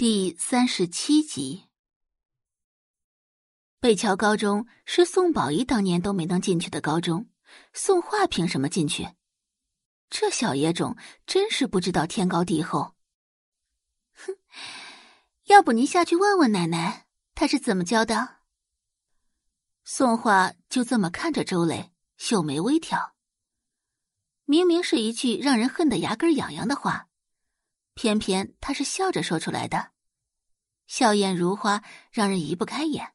[0.00, 1.68] 第三十七集，
[3.80, 7.28] 北桥高中是宋宝仪当年都没能进去的高中，
[7.74, 9.10] 宋画凭什么进去？
[10.08, 12.94] 这小野种真是不知道天高地厚。
[14.14, 14.38] 哼，
[15.48, 18.36] 要不您下去问问奶奶，她是怎么教的？
[19.84, 23.14] 宋画就这么看着周磊，秀眉微挑。
[24.46, 27.09] 明明是一句让人恨得牙根痒痒的话。
[28.00, 29.90] 偏偏他是笑着说出来的，
[30.86, 33.12] 笑靥如花，让人移不开眼。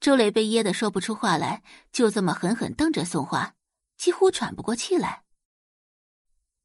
[0.00, 3.54] 周磊被噎得说不出话来，就这么狠狠瞪着宋花，
[3.96, 5.22] 几乎喘不过气来。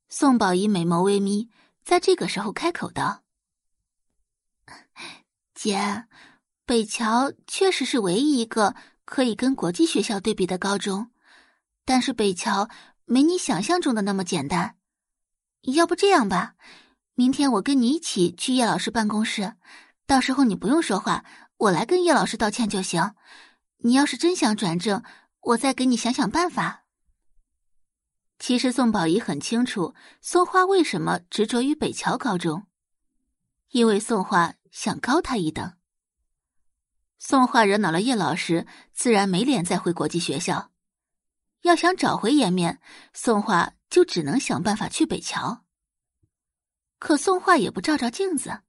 [0.08, 1.52] 宋宝仪美眸微眯，
[1.84, 3.22] 在这个时候开口道
[5.54, 6.08] ：“姐，
[6.66, 8.74] 北桥确实是唯一一个
[9.06, 11.12] 可以跟国际学校对比的高中，
[11.86, 12.68] 但是北桥
[13.06, 14.78] 没你想象中的那么简单。”
[15.62, 16.56] 要不这样吧，
[17.16, 19.56] 明天我跟你一起去叶老师办公室，
[20.06, 21.26] 到时候你不用说话，
[21.58, 23.14] 我来跟叶老师道歉就行。
[23.80, 25.04] 你要是真想转正，
[25.42, 26.86] 我再给你想想办法。
[28.40, 32.68] 其实宋宝仪很清楚宋花为什么执着于北桥高中，
[33.72, 35.74] 因为宋花想高他一等。
[37.18, 40.72] 宋画惹恼了叶老师，自然没脸再回国际学校。
[41.64, 42.80] 要想找回颜面，
[43.14, 45.66] 宋画就只能想办法去北桥。
[47.00, 48.64] 可宋画也不照照镜子，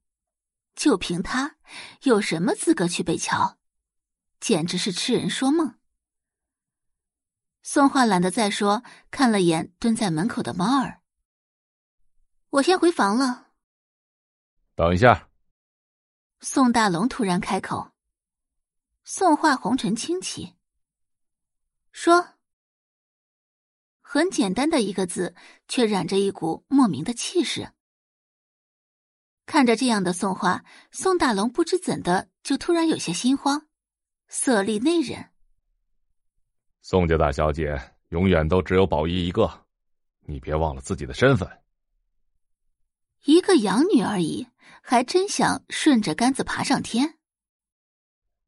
[0.75, 1.57] 就凭他
[2.03, 3.59] 有什么资格去北桥？
[4.39, 5.77] 简直是痴人说梦。
[7.61, 11.01] 宋画懒得再说，看了眼蹲在门口的猫儿，
[12.49, 13.51] 我先回房了。
[14.73, 15.29] 等一下。
[16.39, 17.91] 宋大龙突然开口。
[19.03, 20.55] 宋画红唇轻启，
[21.91, 22.40] 说。
[24.13, 25.33] 很简单的一个字，
[25.69, 27.71] 却染着一股莫名的气势。
[29.45, 33.69] 看着这样的宋画，宋大龙不知怎的就突然有些心慌，
[34.27, 35.29] 色厉内荏。
[36.81, 37.79] 宋家大小姐
[38.09, 39.49] 永远都只有宝仪一个，
[40.25, 41.49] 你别忘了自己的身份。
[43.23, 44.45] 一个养女而已，
[44.81, 47.17] 还真想顺着杆子爬上天。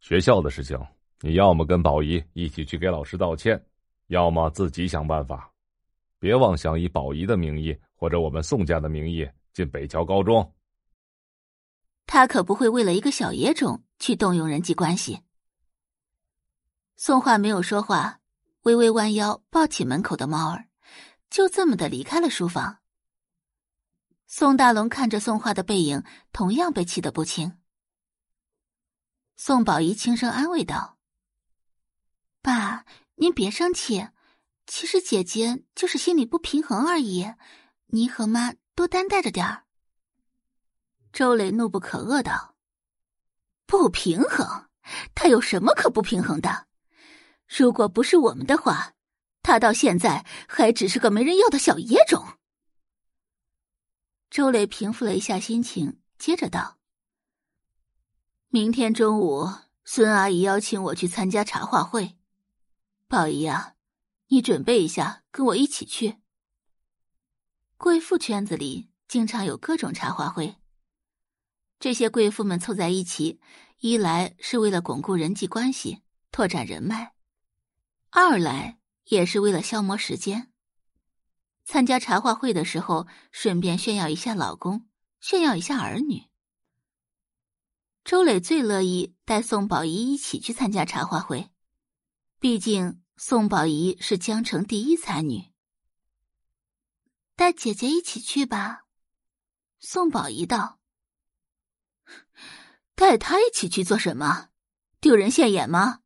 [0.01, 0.77] 学校的事情，
[1.21, 3.65] 你要么跟宝仪一起去给老师道歉，
[4.07, 5.51] 要么自己想办法。
[6.23, 10.55] 别妄想以宝仪的名义或者我们宋家的名义进北桥高中。
[12.05, 15.19] 他可不会为了一个小野种去动用人际关系。
[16.95, 18.21] 宋画没有说话，
[18.61, 20.69] 微微弯腰抱起门口的猫儿，
[21.29, 22.77] 就这么的离开了书房。
[24.25, 27.59] 宋大龙看着宋画的背影，同样被气得不轻。
[29.35, 30.97] 宋宝仪轻声安慰道
[32.41, 32.85] ：“爸，
[33.15, 34.07] 您别生气。”
[34.65, 37.33] 其实姐姐就是心里不平衡而已，
[37.87, 39.65] 您和妈多担待着点儿。
[41.11, 42.55] 周磊怒不可遏道
[43.67, 44.69] ：“不平衡？
[45.13, 46.67] 他有什么可不平衡的？
[47.47, 48.93] 如果不是我们的话，
[49.41, 52.39] 他到现在还只是个没人要的小野种。”
[54.31, 56.79] 周磊平复了一下心情，接着道
[58.49, 59.47] ：“明天中午，
[59.83, 62.17] 孙阿姨邀请我去参加茶话会，
[63.07, 63.75] 宝姨啊。”
[64.33, 66.17] 你准备一下，跟我一起去。
[67.77, 70.55] 贵妇圈子里经常有各种茶话会，
[71.79, 73.39] 这些贵妇们凑在一起，
[73.77, 76.01] 一来是为了巩固人际关系、
[76.31, 77.13] 拓展人脉，
[78.09, 80.51] 二来也是为了消磨时间。
[81.63, 84.87] 参加茶话会的时候，顺便炫耀一下老公，
[85.19, 86.23] 炫耀一下儿女。
[88.03, 91.51] 周磊最乐意带宋宝仪一起去参加茶话会，
[92.39, 93.02] 毕竟。
[93.15, 95.51] 宋宝仪是江城第一才女，
[97.35, 98.85] 带姐姐一起去吧。
[99.79, 100.79] 宋宝仪道
[102.95, 104.49] ：“带她一起去做什么？
[104.99, 106.01] 丢人现眼吗？”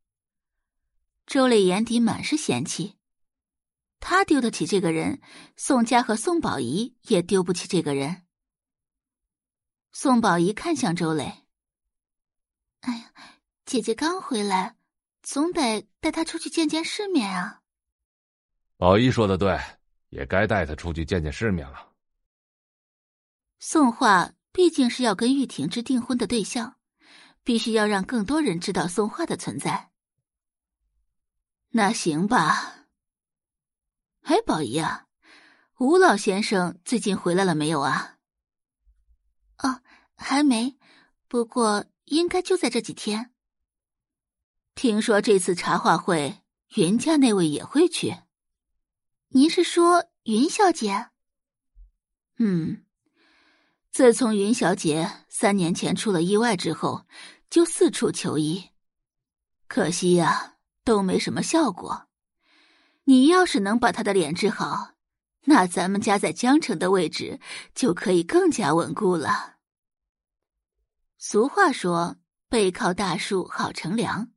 [1.26, 2.98] 周磊眼底满是嫌弃，
[4.00, 5.22] 他丢得起这个人，
[5.56, 8.26] 宋家和宋宝仪也丢不起这个人。
[9.92, 11.46] 宋宝仪看向周磊
[12.82, 13.14] ：“哎呀，
[13.66, 14.77] 姐姐刚回来。”
[15.28, 17.62] 总得带他出去见见世面啊！
[18.78, 19.60] 宝仪说的对，
[20.08, 21.92] 也该带他出去见见世面了。
[23.60, 26.78] 宋画毕竟是要跟玉婷之订婚的对象，
[27.44, 29.92] 必须要让更多人知道宋画的存在。
[31.72, 32.88] 那行吧。
[34.22, 35.08] 哎，宝仪啊，
[35.80, 38.16] 吴老先生最近回来了没有啊？
[39.58, 39.82] 哦，
[40.16, 40.78] 还没，
[41.28, 43.34] 不过应该就在这几天。
[44.78, 46.44] 听说这次茶话会，
[46.76, 48.16] 云家那位也会去。
[49.30, 51.10] 您是说云小姐？
[52.38, 52.86] 嗯，
[53.90, 57.08] 自从云小姐三年前出了意外之后，
[57.50, 58.70] 就四处求医，
[59.68, 62.08] 可惜呀，都没什么效果。
[63.06, 64.92] 你要是能把她的脸治好，
[65.46, 67.40] 那咱们家在江城的位置
[67.74, 69.56] 就可以更加稳固了。
[71.18, 74.30] 俗话说：“背靠大树好乘凉。”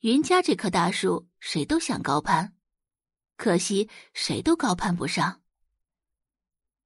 [0.00, 2.52] 云家这棵大树，谁都想高攀，
[3.36, 5.40] 可惜谁都高攀不上。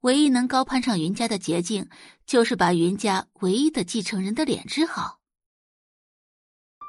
[0.01, 1.91] 唯一能高攀上云家的捷径，
[2.25, 5.19] 就是把云家唯一的继承人的脸治好。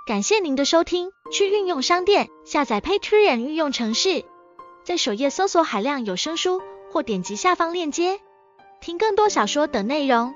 [0.07, 4.23] 感谢您的收听，去运用商店下载 Patreon 运用城市，
[4.85, 8.21] 在首页搜索海量有声书，或点击下方链接
[8.79, 10.33] 听更多小说等内容。